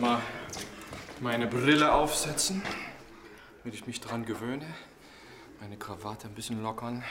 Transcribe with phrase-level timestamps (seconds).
[0.00, 0.20] Mal
[1.20, 2.62] meine Brille aufsetzen,
[3.62, 4.66] damit ich mich dran gewöhne.
[5.60, 7.02] Meine Krawatte ein bisschen lockern.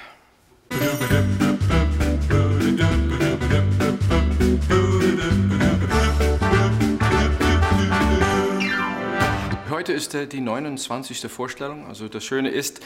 [9.70, 11.30] Heute ist äh, die 29.
[11.32, 11.88] Vorstellung.
[11.88, 12.80] Also das Schöne ist,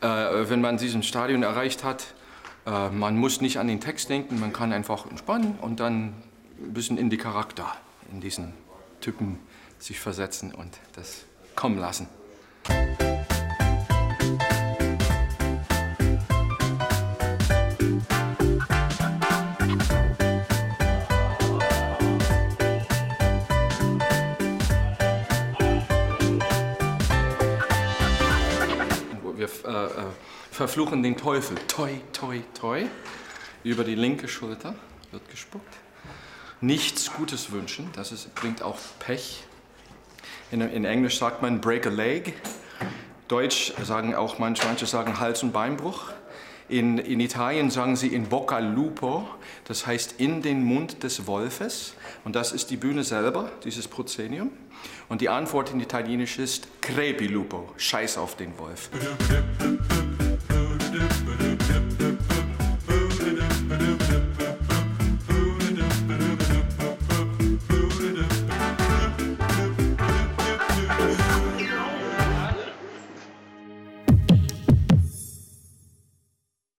[0.00, 2.14] äh, wenn man diesen Stadion erreicht hat,
[2.66, 6.14] äh, man muss nicht an den Text denken, man kann einfach entspannen und dann
[6.58, 7.66] ein bisschen in die Charakter,
[8.10, 8.54] in diesen
[9.02, 9.38] Typen
[9.78, 11.24] sich versetzen und das
[11.56, 12.08] kommen lassen.
[29.34, 30.04] Wir äh, äh,
[30.52, 31.56] verfluchen den Teufel.
[31.66, 32.86] Toi, toi, toi.
[33.64, 34.76] Über die linke Schulter
[35.10, 35.74] wird gespuckt.
[36.62, 39.42] Nichts Gutes wünschen, das ist, bringt auch Pech.
[40.52, 42.34] In, in, Englisch sagt man break a leg.
[43.26, 46.12] Deutsch sagen auch manche, manche sagen Hals- und Beinbruch.
[46.68, 49.28] In, in Italien sagen sie in bocca al lupo,
[49.64, 51.94] das heißt in den Mund des Wolfes.
[52.22, 54.50] Und das ist die Bühne selber, dieses Prozenium.
[55.08, 58.88] Und die Antwort in Italienisch ist crepi lupo, scheiß auf den Wolf.